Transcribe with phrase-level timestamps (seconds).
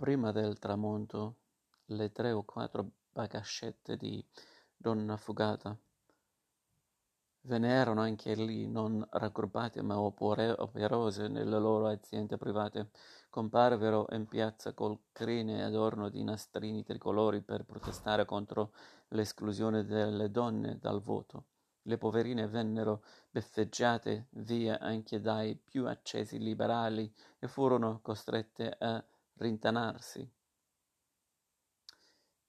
[0.00, 1.34] Prima del tramonto,
[1.88, 4.24] le tre o quattro bagascette di
[4.74, 5.76] Donna Fugata
[7.42, 12.92] ve n'erano anche lì, non raggruppate ma operose nelle loro aziende private,
[13.28, 18.72] comparvero in piazza col crine adorno di nastrini tricolori per protestare contro
[19.08, 21.44] l'esclusione delle donne dal voto.
[21.82, 29.04] Le poverine vennero beffeggiate via anche dai più accesi liberali e furono costrette a
[29.40, 30.30] rintanarsi.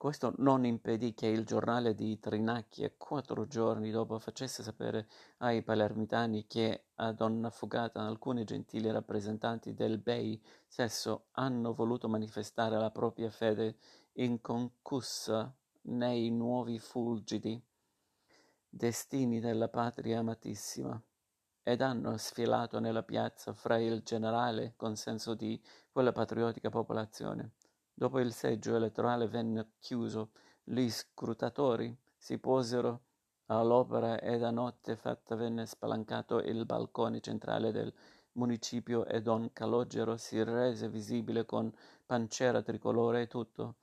[0.01, 6.47] Questo non impedì che il giornale di Trinacchia quattro giorni dopo facesse sapere ai palermitani
[6.47, 13.29] che a Donna Fugata alcuni gentili rappresentanti del Bei stesso hanno voluto manifestare la propria
[13.29, 13.77] fede
[14.13, 17.63] inconcussa nei nuovi fulgidi
[18.67, 20.99] destini della patria amatissima
[21.63, 25.61] ed hanno sfilato nella piazza fra il generale consenso di
[25.91, 27.51] quella patriottica popolazione.
[27.93, 30.31] Dopo il seggio elettorale venne chiuso,
[30.63, 33.01] gli scrutatori si posero
[33.47, 37.93] all'opera e da notte fatta venne spalancato il balcone centrale del
[38.33, 41.71] municipio e Don Calogero si rese visibile con
[42.05, 43.75] pancera tricolore e tutto,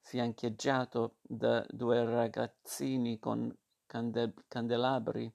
[0.00, 3.54] fiancheggiato da due ragazzini con
[3.86, 5.32] cande- candelabri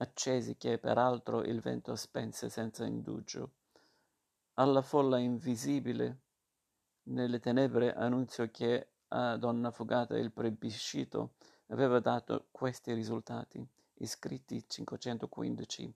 [0.00, 3.50] accesi che peraltro il vento spense senza indugio.
[4.54, 6.18] Alla folla invisibile
[7.04, 11.32] nelle tenebre annunziò che a Donna Fugata il plebiscito
[11.68, 13.66] aveva dato questi risultati.
[13.94, 15.92] Iscritti 515,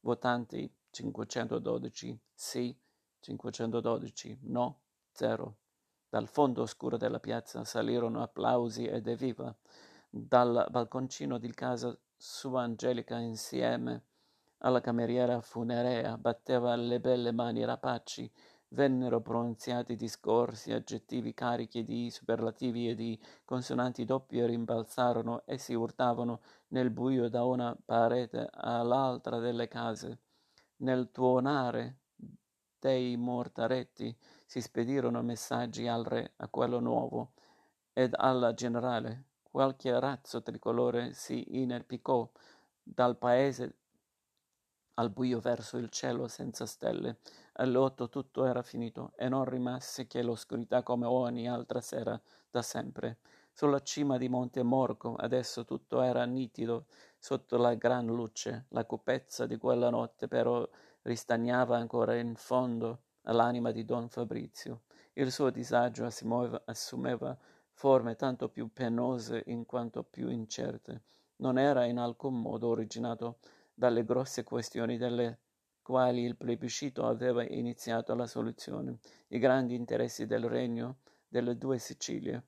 [0.00, 2.76] votanti 512, sì
[3.20, 4.80] 512, no
[5.12, 5.56] 0.
[6.08, 9.54] Dal fondo oscuro della piazza salirono applausi ed evviva.
[10.08, 14.04] Dal balconcino di casa sua Angelica insieme
[14.58, 18.30] alla cameriera funerea batteva le belle mani rapaci,
[18.68, 26.40] vennero pronunziati discorsi, aggettivi carichi di superlativi e di consonanti doppie rimbalzarono e si urtavano
[26.68, 30.18] nel buio da una parete all'altra delle case.
[30.78, 31.98] Nel tuonare
[32.78, 34.16] dei mortaretti
[34.46, 37.32] si spedirono messaggi al re, a quello nuovo,
[37.92, 39.25] ed alla generale.
[39.56, 42.30] Qualche razzo tricolore si inerpicò
[42.82, 43.76] dal paese
[44.96, 47.20] al buio verso il cielo senza stelle.
[47.54, 52.60] Alle otto tutto era finito e non rimase che l'oscurità come ogni altra sera da
[52.60, 53.16] sempre.
[53.50, 56.84] Sulla cima di Monte Morco adesso tutto era nitido
[57.18, 58.66] sotto la gran luce.
[58.68, 60.68] La cupezza di quella notte però
[61.00, 64.82] ristagnava ancora in fondo all'anima di don Fabrizio.
[65.14, 67.38] Il suo disagio assumeva,
[67.76, 71.02] forme tanto più penose in quanto più incerte.
[71.36, 73.38] Non era in alcun modo originato
[73.74, 75.40] dalle grosse questioni delle
[75.82, 78.98] quali il plebiscito aveva iniziato la soluzione,
[79.28, 82.46] i grandi interessi del regno delle due Sicilie,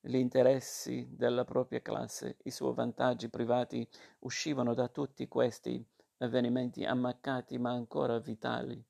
[0.00, 3.86] gli interessi della propria classe, i suoi vantaggi privati
[4.20, 5.84] uscivano da tutti questi
[6.18, 8.82] avvenimenti ammaccati ma ancora vitali.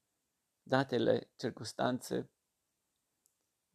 [0.63, 2.29] Date le circostanze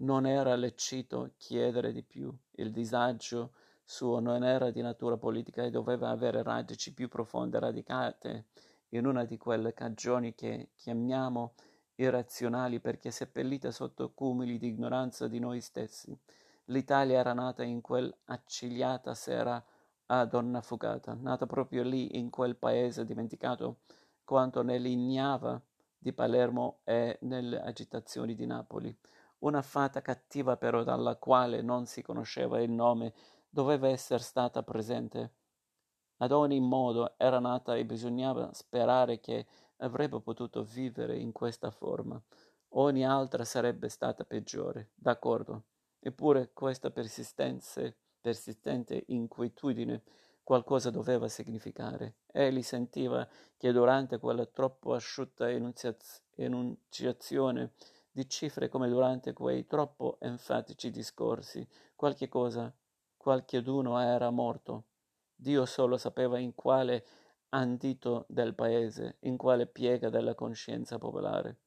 [0.01, 2.33] non era lecito chiedere di più.
[2.51, 8.45] Il disagio suo non era di natura politica e doveva avere radici più profonde, radicate
[8.89, 11.53] in una di quelle cagioni che chiamiamo
[11.95, 16.17] irrazionali perché seppellite sotto cumuli di ignoranza di noi stessi.
[16.65, 19.63] L'Italia era nata in quell'accigliata sera
[20.11, 23.79] a Donna Fugata, nata proprio lì in quel paese dimenticato
[24.23, 25.61] quanto nell'ignava
[25.97, 28.95] di Palermo e nelle agitazioni di Napoli
[29.39, 33.13] una fata cattiva però dalla quale non si conosceva il nome
[33.49, 35.33] doveva essere stata presente.
[36.17, 39.47] Ad ogni modo era nata e bisognava sperare che
[39.77, 42.21] avrebbe potuto vivere in questa forma.
[42.73, 45.63] Ogni altra sarebbe stata peggiore, d'accordo.
[45.99, 47.95] Eppure questa persistente
[49.07, 50.03] inquietudine
[50.43, 52.17] qualcosa doveva significare.
[52.27, 57.71] Egli sentiva che durante quella troppo asciutta enunciazione
[58.11, 61.67] di cifre come durante quei troppo enfatici discorsi.
[61.95, 62.73] Qualche cosa,
[63.17, 64.85] qualcheduno era morto.
[65.35, 67.05] Dio solo sapeva in quale
[67.49, 71.59] andito del paese, in quale piega della coscienza popolare.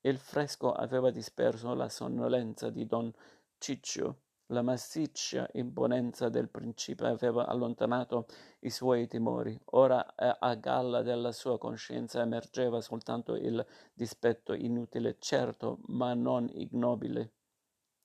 [0.00, 3.12] Il fresco aveva disperso la sonnolenza di don
[3.58, 8.26] Ciccio, la massiccia imponenza del principe aveva allontanato
[8.60, 9.58] i suoi timori.
[9.72, 17.32] Ora a galla della sua coscienza emergeva soltanto il dispetto inutile, certo, ma non ignobile.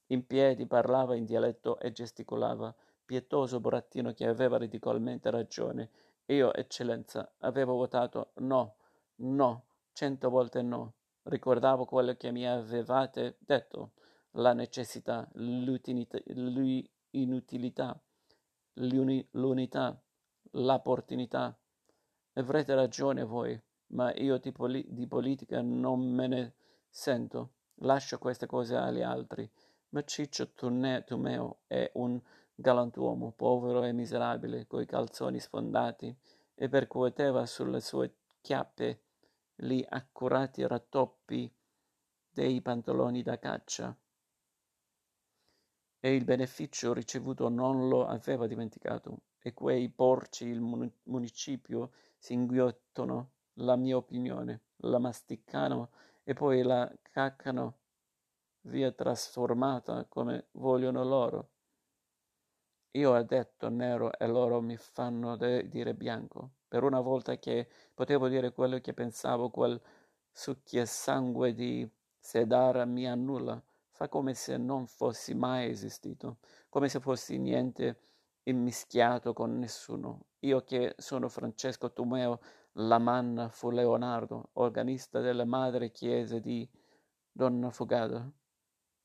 [0.07, 2.74] In piedi parlava in dialetto e gesticolava,
[3.06, 5.90] pietoso burattino che aveva ridicolmente ragione.
[6.28, 8.75] Io, eccellenza, avevo votato no,
[9.16, 9.63] no,
[9.94, 10.94] cento volte no.
[11.24, 13.92] Ricordavo quello che mi avevate detto
[14.38, 16.19] la necessità, l'inutilità,
[18.74, 20.01] l'unità,
[20.51, 21.57] l'opportunità.
[22.33, 26.53] Avrete ragione voi, ma io di, poli- di politica non me ne
[26.89, 27.53] sento.
[27.77, 29.50] Lascio queste cose agli altri.
[29.89, 32.19] Ma Ciccio Tumeo è un
[32.56, 36.15] galantuomo, povero e miserabile, coi calzoni sfondati,
[36.56, 39.01] e percuoteva sulle sue chiappe
[39.56, 41.51] gli accurati rattoppi
[42.31, 43.95] dei pantaloni da caccia.
[46.05, 50.59] E il beneficio ricevuto non lo aveva dimenticato, e quei porci il
[51.03, 53.29] municipio si inghiottono
[53.59, 55.91] la mia opinione, la masticano
[56.25, 57.77] e poi la caccano
[58.63, 61.50] via trasformata come vogliono loro.
[62.91, 66.49] Io ho detto nero e loro mi fanno de- dire bianco.
[66.67, 69.81] Per una volta che potevo dire quello che pensavo, quel
[70.33, 71.89] succhiesangue di
[72.19, 73.63] Sedara mi annulla,
[74.03, 78.00] fa come se non fossi mai esistito, come se fossi niente
[78.44, 80.25] immischiato con nessuno.
[80.39, 82.41] Io che sono Francesco Tumeo,
[82.73, 86.69] la manna fu Leonardo, organista delle madre chiese di
[87.31, 88.29] Donna Fogata,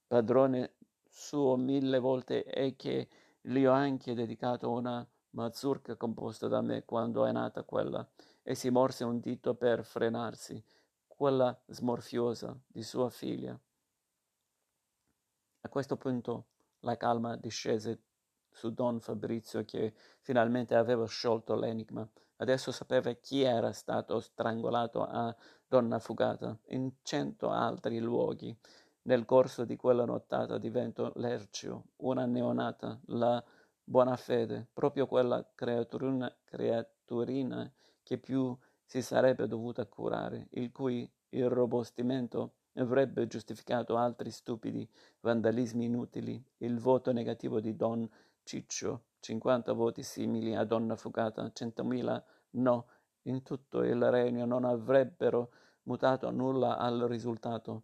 [0.07, 0.75] padrone
[1.09, 3.09] suo mille volte e che
[3.41, 8.05] gli ho anche dedicato una mazurka composta da me quando è nata quella,
[8.43, 10.61] e si morse un dito per frenarsi,
[11.07, 13.57] quella smorfiosa di sua figlia.
[15.61, 16.47] A questo punto
[16.81, 18.03] la calma discese
[18.49, 22.09] su don Fabrizio che finalmente aveva sciolto l'enigma.
[22.37, 25.35] Adesso sapeva chi era stato strangolato a
[25.67, 28.57] Donna Fugata in cento altri luoghi.
[29.03, 33.43] Nel corso di quella nottata diventò Lercio, una neonata, la
[33.83, 37.71] buona fede, proprio quella creaturina, creaturina
[38.03, 44.89] che più si sarebbe dovuta curare, il cui irrobostimento avrebbe giustificato altri stupidi
[45.21, 46.43] vandalismi inutili.
[46.59, 48.09] Il voto negativo di Don
[48.43, 52.87] Ciccio, 50 voti simili a Donna Fugata, 100.000 no,
[53.23, 55.51] in tutto il regno non avrebbero
[55.83, 57.83] mutato nulla al risultato,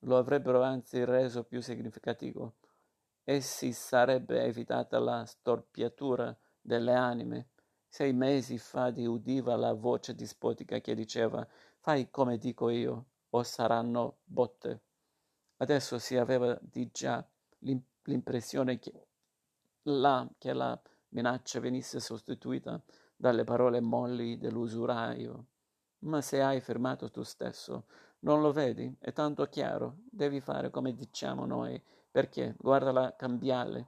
[0.00, 2.54] lo avrebbero anzi reso più significativo
[3.24, 7.48] e si sarebbe evitata la storpiatura delle anime.
[7.88, 11.46] Sei mesi fa di udiva la voce dispotica che diceva
[11.78, 14.82] fai come dico io o saranno botte.
[15.58, 17.26] Adesso si aveva di già
[18.04, 19.06] l'impressione che
[19.82, 20.80] là che la
[21.10, 22.80] minaccia venisse sostituita
[23.16, 25.46] dalle parole molli dell'usuraio.
[26.00, 27.84] Ma se hai firmato tu stesso,
[28.20, 28.94] non lo vedi?
[28.98, 29.98] È tanto chiaro.
[30.10, 31.80] Devi fare come diciamo noi,
[32.10, 33.86] perché, guarda la cambiale,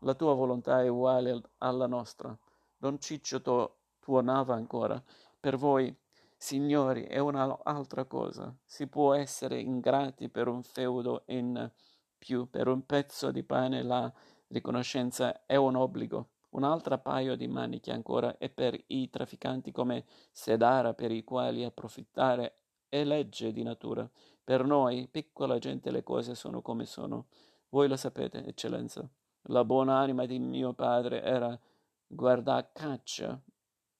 [0.00, 2.36] la tua volontà è uguale alla nostra.
[2.76, 5.02] Don Ciccio to- tuonava ancora.
[5.38, 5.94] Per voi,
[6.42, 8.52] signori, è un'altra cosa.
[8.64, 11.70] Si può essere ingrati per un feudo in
[12.18, 14.12] più, per un pezzo di pane là
[14.48, 16.30] riconoscenza è un obbligo.
[16.50, 21.62] Un altro paio di maniche ancora è per i trafficanti come Sedara per i quali
[21.62, 22.56] approfittare
[22.88, 24.10] è legge di natura.
[24.42, 27.26] Per noi, piccola gente, le cose sono come sono.
[27.68, 29.08] Voi lo sapete, eccellenza.
[29.42, 31.56] La buona anima di mio padre era
[32.04, 33.40] guardacaccia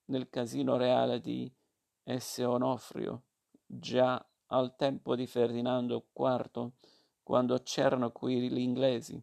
[0.07, 1.51] nel casino reale di
[2.05, 2.39] S.
[2.39, 3.23] Onofrio,
[3.65, 6.71] già al tempo di Ferdinando IV,
[7.23, 9.23] quando c'erano qui gli inglesi.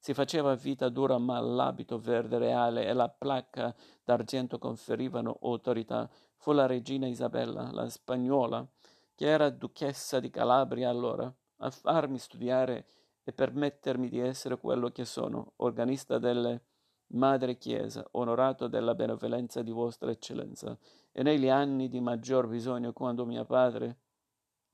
[0.00, 3.74] Si faceva vita dura, ma l'abito verde reale e la placca
[4.04, 6.08] d'argento conferivano autorità.
[6.36, 8.66] Fu la regina Isabella, la spagnola,
[9.14, 12.86] che era duchessa di Calabria allora, a farmi studiare
[13.24, 16.62] e permettermi di essere quello che sono, organista delle
[17.08, 20.78] Madre Chiesa, onorato della benevolenza di Vostra Eccellenza.
[21.18, 24.02] E negli anni di maggior bisogno, quando mio padre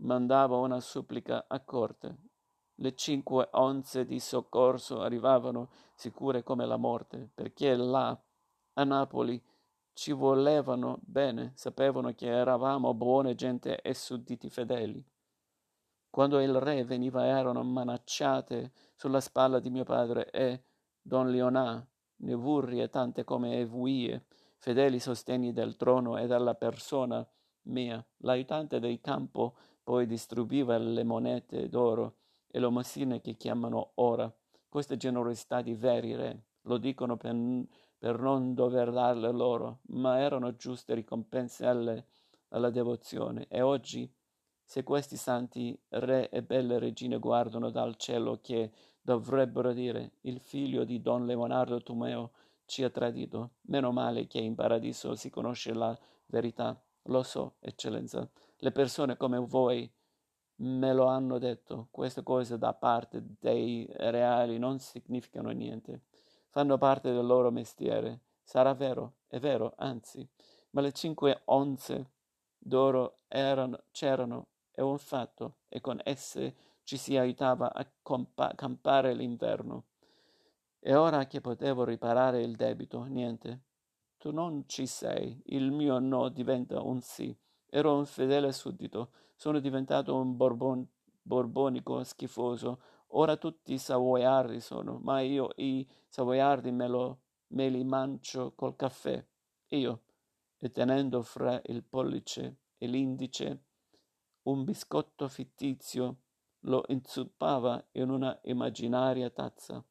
[0.03, 2.19] mandava una supplica a corte,
[2.75, 8.23] le cinque onze di soccorso arrivavano sicure come la morte, perché là,
[8.75, 9.43] a Napoli,
[9.95, 15.03] ci volevano bene, sapevano che eravamo buone gente e sudditi fedeli.
[16.11, 20.65] Quando il re veniva erano manacciate sulla spalla di mio padre e
[21.01, 21.83] don Leonà,
[22.17, 24.27] Nevurri e tante come Evuie,
[24.65, 27.23] fedeli sostegni del trono e della persona
[27.65, 28.03] mia.
[28.23, 32.15] L'aiutante del campo poi distribuiva le monete d'oro
[32.51, 34.35] e le mossine che chiamano ora.
[34.67, 37.37] Questa generosità di veri re, lo dicono per,
[37.99, 42.07] per non dover darle loro, ma erano giuste ricompense alle,
[42.49, 43.45] alla devozione.
[43.49, 44.11] E oggi,
[44.65, 50.85] se questi santi re e belle regine guardano dal cielo che dovrebbero dire il figlio
[50.85, 52.31] di don Leonardo Tumeo
[52.67, 56.81] ci ha tradito, meno male che in paradiso si conosce la verità.
[57.09, 58.29] Lo so, eccellenza,
[58.59, 59.91] le persone come voi
[60.57, 66.03] Me lo hanno detto, queste cose da parte dei reali non significano niente,
[66.49, 68.21] fanno parte del loro mestiere.
[68.45, 70.27] Sarà vero, è vero, anzi,
[70.71, 72.11] ma le cinque onze
[72.57, 76.55] d'oro erano, c'erano, è un fatto, e con esse
[76.85, 79.87] ci si aiutava a compa- campare l'inverno.
[80.87, 83.63] E ora che potevo riparare il debito, niente.
[84.19, 87.35] Tu non ci sei, il mio no diventa un sì.
[87.71, 90.87] Ero un fedele suddito, sono diventato un borbon,
[91.23, 92.83] borbonico schifoso.
[93.17, 97.21] Ora tutti savoiardi sono, ma io i savoiardi me, lo,
[97.55, 99.25] me li mancio col caffè.
[99.69, 100.03] Io,
[100.59, 103.63] e tenendo fra il pollice e l'indice
[104.43, 106.17] un biscotto fittizio,
[106.65, 109.83] lo inzuppava in una immaginaria tazza.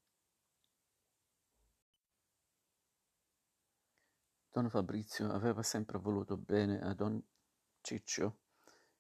[4.56, 7.20] Don Fabrizio aveva sempre voluto bene a Don
[7.82, 8.38] Ciccio,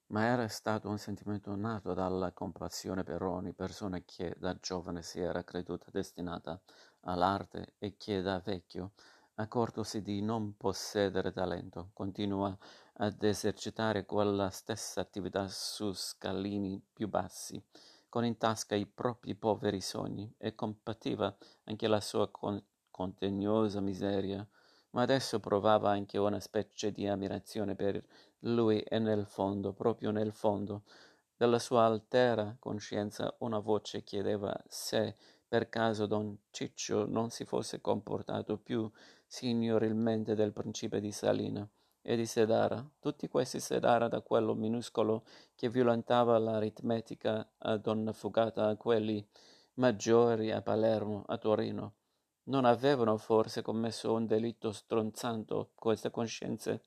[0.08, 5.20] ma era stato un sentimento nato dalla compassione per ogni persona che da giovane si
[5.20, 6.60] era creduta destinata
[7.02, 8.94] all'arte e che da vecchio,
[9.36, 12.58] accortosi di non possedere talento, continua
[12.94, 17.64] ad esercitare quella stessa attività su scalini più bassi,
[18.10, 24.48] con in tasca i propri poveri sogni, e compativa anche la sua con- contegnosa miseria,
[24.94, 28.04] ma adesso provava anche una specie di ammirazione per
[28.40, 30.84] lui e nel fondo, proprio nel fondo,
[31.36, 35.16] della sua altera coscienza una voce chiedeva se
[35.48, 38.90] per caso don Ciccio non si fosse comportato più
[39.28, 41.68] signorilmente del principe di Salina
[42.02, 42.84] e di Sedara.
[43.00, 45.24] Tutti questi Sedara, da quello minuscolo
[45.56, 49.26] che violentava l'aritmetica a donna fugata a quelli
[49.76, 51.94] maggiori a Palermo, a Torino,
[52.46, 56.84] non avevano forse commesso un delitto stronzando queste coscienze?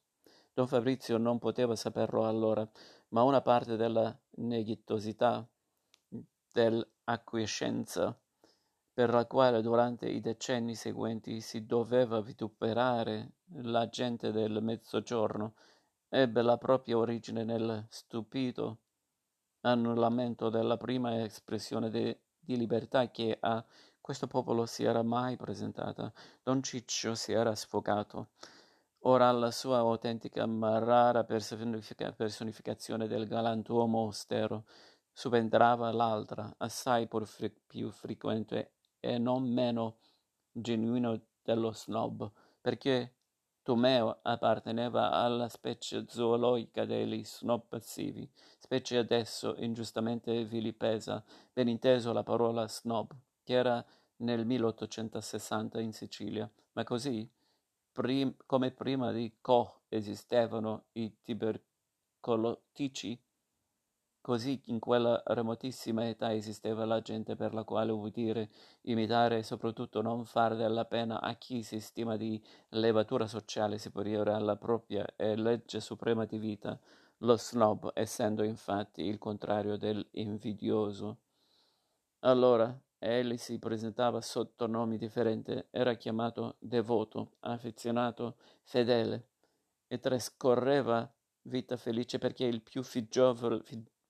[0.53, 2.69] Don Fabrizio non poteva saperlo allora,
[3.09, 5.47] ma una parte della neghitosità,
[6.53, 8.19] dell'acquiescenza,
[8.93, 13.33] per la quale durante i decenni seguenti si doveva vituperare
[13.63, 15.55] la gente del mezzogiorno,
[16.09, 18.79] ebbe la propria origine nel stupito
[19.61, 23.63] annullamento della prima espressione de, di libertà che a
[24.07, 26.13] questo popolo si era mai presentata.
[26.45, 28.29] Don Ciccio si era sfogato.
[29.01, 34.65] Ora la sua autentica ma rara personifica- personificazione del galantuomo austero
[35.13, 39.97] subentrava l'altra, assai pur fri- più frequente e non meno
[40.53, 43.13] genuino dello snob, perché
[43.65, 52.23] Tomeo apparteneva alla specie zoologica degli snob passivi, specie adesso ingiustamente vilipesa, ben inteso la
[52.23, 53.13] parola snob,
[53.47, 53.83] che era
[54.17, 57.31] nel 1860 in Sicilia, ma così
[57.93, 63.17] prim- come prima di Koch esistevano i tubercolotici,
[64.21, 68.51] così in quella remotissima età esisteva la gente per la quale udire,
[68.83, 74.33] imitare e soprattutto non far della pena a chi si stima di levatura sociale superiore
[74.33, 76.77] alla propria e legge suprema di vita,
[77.19, 81.19] lo snob essendo infatti il contrario dell'invidioso.
[82.21, 88.35] Allora, Egli si presentava sotto nomi differenti, era chiamato devoto, affezionato,
[88.65, 89.29] fedele
[89.87, 91.09] e trascorreva
[91.43, 93.63] vita felice perché il più fuggevole,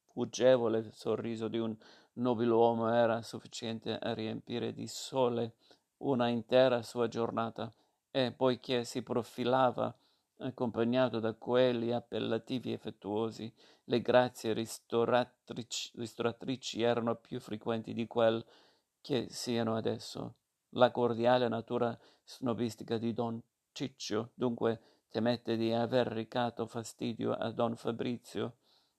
[0.07, 1.77] fuggevole sorriso di un
[2.15, 5.57] nobiluomo era sufficiente a riempire di sole
[5.99, 7.71] una intera sua giornata
[8.11, 9.95] e poiché si profilava
[10.39, 13.53] accompagnato da quelli appellativi effettuosi,
[13.85, 18.43] le grazie ristoratrici, ristoratrici erano più frequenti di quel
[19.07, 20.35] che siano adesso.
[20.71, 27.77] La cordiale natura snobistica di don Ciccio, dunque, temette di aver recato fastidio a don
[27.77, 28.57] Fabrizio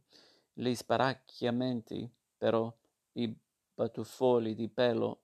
[0.53, 2.73] Gli sparacchiamenti, però,
[3.13, 3.35] i
[3.75, 5.21] batuffoli di pelo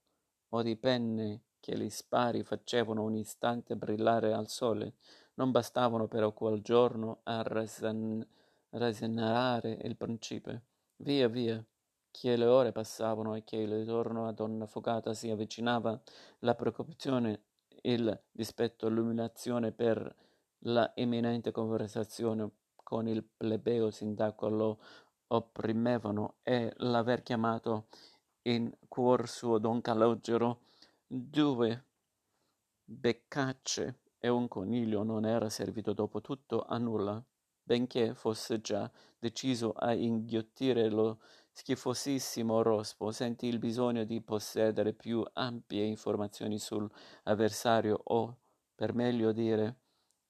[0.50, 4.94] o di penne che gli spari facevano un istante brillare al sole
[5.38, 8.26] non bastavano però quel giorno a rasen-
[8.70, 10.62] il principe.
[10.96, 11.64] Via, via,
[12.10, 15.98] che le ore passavano e che il ritorno a Donna Fogata si avvicinava,
[16.40, 17.42] la preoccupazione,
[17.82, 20.12] il dispetto, l'umiliazione per
[20.62, 24.78] la imminente conversazione con il plebeo sindaco lo
[25.28, 27.86] opprimevano e l'aver chiamato
[28.42, 30.60] in cuor suo Don Calogero
[31.06, 31.84] due
[32.84, 37.22] beccacce e un coniglio non era servito dopo tutto a nulla,
[37.62, 41.20] benché fosse già deciso a inghiottire lo
[41.52, 48.38] schifosissimo rospo, sentì il bisogno di possedere più ampie informazioni sull'avversario o,
[48.74, 49.76] per meglio dire,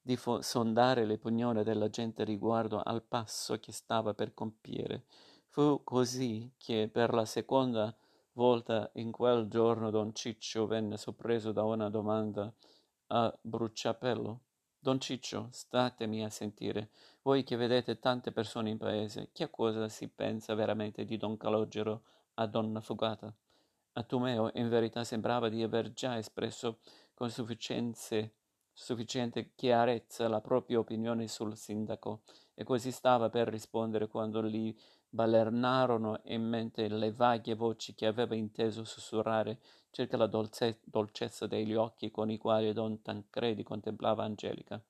[0.01, 5.03] di fo- sondare l'opinione della gente riguardo al passo che stava per compiere.
[5.47, 7.95] Fu così che per la seconda
[8.33, 12.53] volta in quel giorno don Ciccio venne sorpreso da una domanda
[13.07, 14.41] a bruciapelo.
[14.79, 16.91] Don Ciccio, statemi a sentire,
[17.21, 22.03] voi che vedete tante persone in paese, che cosa si pensa veramente di don Calogero
[22.35, 23.33] a donna Fugata?
[23.93, 26.79] A Tumeo in verità sembrava di aver già espresso
[27.13, 27.29] con
[28.79, 32.21] sufficiente chiarezza la propria opinione sul sindaco,
[32.55, 34.73] e così stava per rispondere quando gli
[35.09, 39.59] balernarono in mente le vaghe voci che aveva inteso sussurrare
[39.91, 44.81] circa la dolce- dolcezza degli occhi con i quali don Tancredi contemplava Angelica.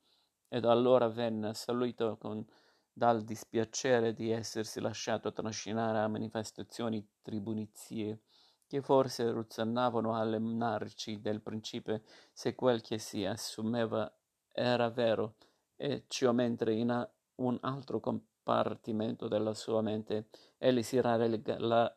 [0.48, 2.46] Ed allora venne assalito con,
[2.94, 8.22] dal dispiacere di essersi lasciato trascinare a manifestazioni tribunizie
[8.70, 14.14] che forse ruzzanavano alle narici del principe se quel che si assumeva
[14.52, 15.38] era vero,
[15.76, 20.28] e ciò mentre in un altro compartimento della sua mente
[20.60, 21.92] egli si rallegrava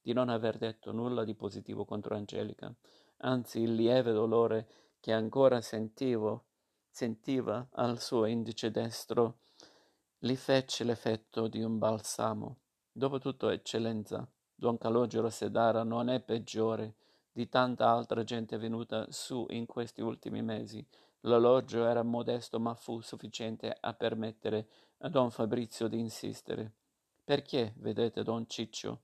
[0.00, 2.74] di non aver detto nulla di positivo contro Angelica,
[3.18, 4.66] anzi il lieve dolore
[4.98, 6.46] che ancora sentivo,
[6.90, 9.36] sentiva al suo indice destro
[10.18, 12.56] gli fece l'effetto di un balsamo.
[12.90, 14.28] Dopotutto, eccellenza,
[14.62, 16.94] don Calogero Sedara non è peggiore
[17.32, 20.86] di tanta altra gente venuta su in questi ultimi mesi.
[21.22, 26.74] L'alloggio era modesto ma fu sufficiente a permettere a don Fabrizio di insistere.
[27.24, 29.00] Perché, vedete, don Ciccio,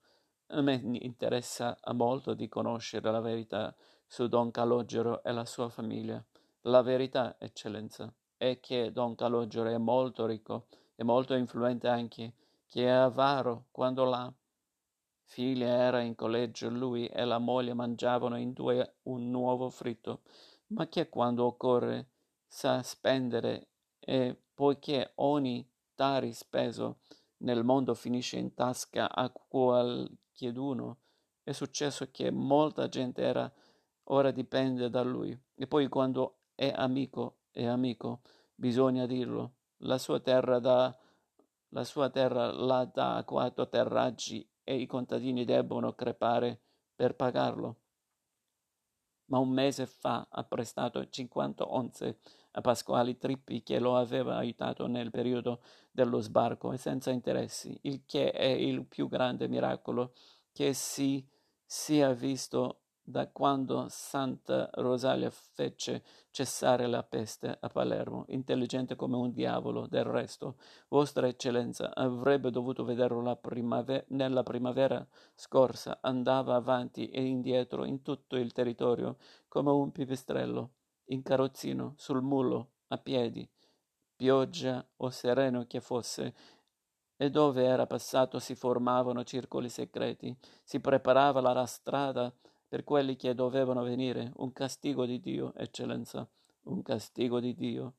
[0.47, 3.75] a me interessa molto di conoscere la verità
[4.07, 6.25] su Don Calogero e la sua famiglia.
[6.63, 12.33] La verità, eccellenza, è che Don Calogero è molto ricco e molto influente anche,
[12.69, 14.33] che è avaro quando la
[15.29, 20.23] figlia era in collegio lui e la moglie mangiavano in due un nuovo fritto,
[20.69, 22.13] ma che quando occorre
[22.47, 23.69] sa spendere
[24.01, 27.01] e poiché ogni tari speso
[27.39, 31.01] nel mondo finisce in tasca a qual chieduno.
[31.43, 33.53] È successo che molta gente era,
[34.05, 35.39] ora dipende da lui.
[35.55, 38.23] E poi quando è amico, è amico,
[38.55, 39.57] bisogna dirlo.
[39.83, 40.97] La sua terra dà,
[41.69, 46.61] la sua terra la dà a quattro terraggi e i contadini debbono crepare
[46.95, 47.77] per pagarlo.
[49.31, 52.19] Ma un mese fa ha prestato 50 onze
[52.51, 58.03] a Pasquale Trippi che lo aveva aiutato nel periodo dello sbarco e senza interessi, il
[58.05, 60.13] che è il più grande miracolo
[60.53, 61.27] che si
[61.65, 69.33] sia visto da quando Santa Rosalia fece cessare la peste a Palermo, intelligente come un
[69.33, 69.87] diavolo.
[69.87, 70.57] Del resto,
[70.89, 78.37] Vostra Eccellenza avrebbe dovuto vederlo primave- nella primavera scorsa, andava avanti e indietro in tutto
[78.37, 79.17] il territorio
[79.49, 80.73] come un pipistrello
[81.07, 83.49] in carrozzino, sul mulo, a piedi,
[84.17, 86.35] pioggia o sereno che fosse,
[87.17, 92.31] e dove era passato si formavano circoli segreti, si preparava la strada
[92.69, 96.29] per quelli che dovevano venire, un castigo di Dio, eccellenza,
[96.65, 97.95] un castigo di Dio.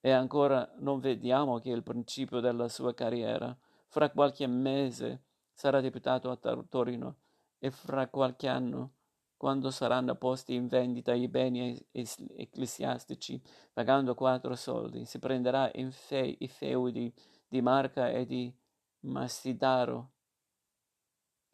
[0.00, 3.56] E ancora non vediamo che il principio della sua carriera,
[3.88, 7.16] fra qualche mese sarà deputato a Torino
[7.58, 8.92] e fra qualche anno
[9.36, 13.40] quando saranno posti in vendita i beni ecclesiastici,
[13.72, 17.12] pagando quattro soldi, si prenderà in fe- i feudi
[17.46, 18.54] di Marca e di
[19.00, 20.13] Massidaro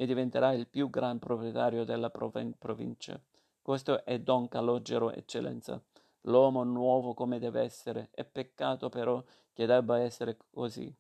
[0.01, 3.21] e diventerà il più gran proprietario della provin- provincia.
[3.61, 5.79] Questo è Don Calogero, eccellenza,
[6.23, 10.91] l'uomo nuovo come deve essere, è peccato però che debba essere così.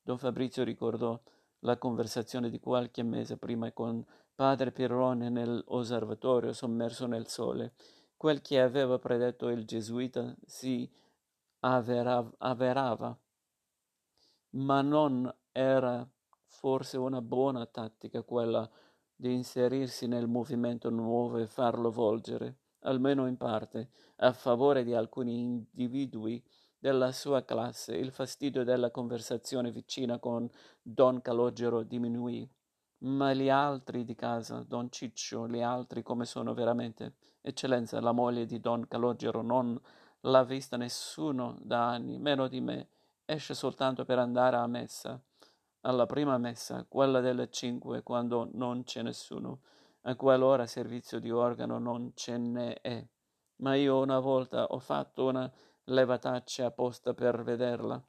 [0.00, 1.20] Don Fabrizio ricordò
[1.60, 7.72] la conversazione di qualche mese prima con padre Pirrone nell'osservatorio sommerso nel sole.
[8.16, 10.88] Quel che aveva predetto il gesuita si
[11.58, 13.18] avverava, avverava.
[14.50, 16.08] Ma non era
[16.58, 18.68] forse una buona tattica quella
[19.14, 25.38] di inserirsi nel movimento nuovo e farlo volgere, almeno in parte, a favore di alcuni
[25.38, 26.42] individui
[26.78, 30.48] della sua classe, il fastidio della conversazione vicina con
[30.80, 32.48] don Calogero diminuì.
[32.98, 37.16] Ma gli altri di casa, don Ciccio, gli altri come sono veramente?
[37.42, 39.78] Eccellenza, la moglie di don Calogero non
[40.20, 42.88] l'ha vista nessuno da anni, meno di me.
[43.26, 45.20] Esce soltanto per andare a messa
[45.86, 49.60] alla prima messa, quella delle cinque, quando non c'è nessuno.
[50.02, 53.04] A quell'ora servizio di organo non ce ne è.
[53.56, 55.50] Ma io una volta ho fatto una
[55.84, 58.02] levataccia apposta per vederla.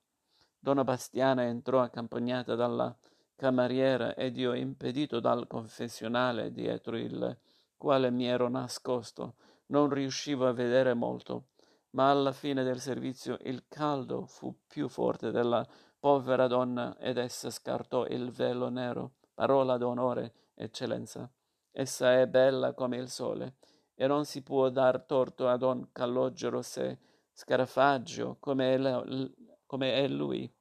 [0.60, 2.96] Donna Bastiana entrò accompagnata dalla
[3.36, 7.38] cameriera ed io impedito dal confessionale dietro il
[7.78, 9.36] quale mi ero nascosto.
[9.68, 11.50] Non riuscivo a vedere molto,
[11.92, 15.66] ma alla fine del servizio il caldo fu più forte della
[16.00, 19.16] Povera donna, ed essa scartò il velo nero.
[19.34, 21.32] Parola d'onore, eccellenza.
[21.72, 23.58] Essa è bella come il sole,
[23.94, 27.00] e non si può dar torto a don Calogero se
[27.32, 29.32] scarafaggio come è,
[29.66, 30.52] come è lui.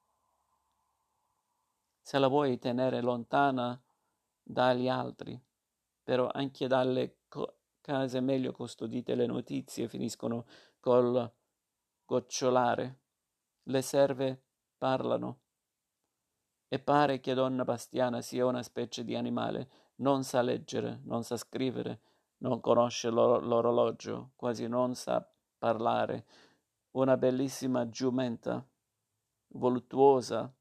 [2.01, 3.83] Se la vuoi tenere lontana
[4.42, 5.42] dagli altri,
[6.03, 10.46] però anche dalle co- case meglio custodite le notizie finiscono
[10.81, 11.31] col
[12.05, 13.01] gocciolare.
[13.64, 14.46] Le serve
[14.77, 15.41] parlano.
[16.69, 21.37] E pare che donna Bastiana sia una specie di animale, non sa leggere, non sa
[21.37, 22.01] scrivere,
[22.39, 25.27] non conosce l'or- l'orologio, quasi non sa
[25.59, 26.27] parlare.
[26.93, 28.67] Una bellissima giumenta,
[29.49, 30.53] voluttuosa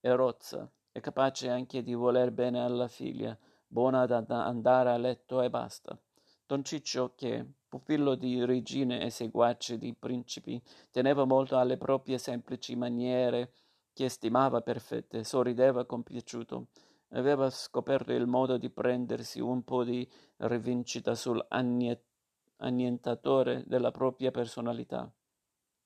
[0.00, 5.40] e rozza, e capace anche di voler bene alla figlia, buona ad andare a letto
[5.40, 5.98] e basta.
[6.46, 12.76] Don Ciccio, che, pupillo di regine e seguace di principi, teneva molto alle proprie semplici
[12.76, 13.54] maniere,
[13.92, 16.68] che stimava perfette, sorrideva compiaciuto.
[17.14, 25.12] Aveva scoperto il modo di prendersi un po' di rivincita sull'annientatore della propria personalità.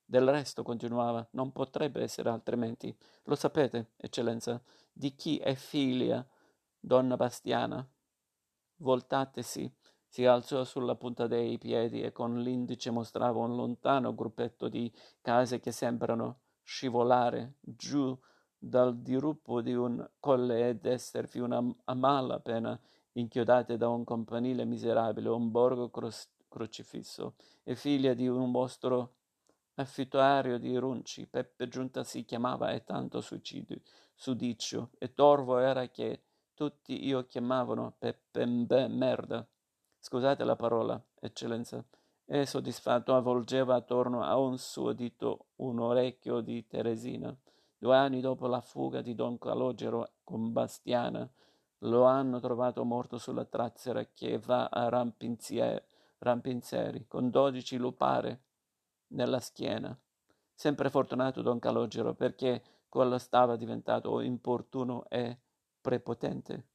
[0.05, 2.95] Del resto, continuava, non potrebbe essere altrimenti.
[3.25, 6.23] Lo sapete, eccellenza, di chi è figlia
[6.79, 7.83] donna Bastiana?
[8.77, 9.75] Voltatesi
[10.19, 15.61] si alzò sulla punta dei piedi e con l'indice mostrava un lontano gruppetto di case
[15.61, 18.19] che sembrano scivolare giù
[18.59, 22.77] dal diruppo di un colle ed esservi una a malapena
[23.13, 26.11] inchiodate da un campanile miserabile, un borgo cro-
[26.49, 29.19] crocifisso, e figlia di un mostro
[29.75, 31.29] affittuario di runci.
[31.29, 33.83] Peppe Giunta si chiamava e tanto suicidio,
[34.17, 36.23] sudicio, e torvo era che
[36.55, 39.49] tutti io chiamavano Peppe Mbe merda.
[39.99, 41.85] Scusate la parola, eccellenza.
[42.25, 47.35] E soddisfatto avvolgeva attorno a un suo dito un orecchio di Teresina.
[47.77, 51.29] Due anni dopo la fuga di Don Calogero con Bastiana,
[51.83, 58.43] lo hanno trovato morto sulla trazzera che va a Rampinzeri, con dodici lupare
[59.09, 59.97] nella schiena.
[60.53, 65.39] Sempre fortunato Don Calogero, perché quello stava diventato importuno e
[65.81, 66.67] prepotente.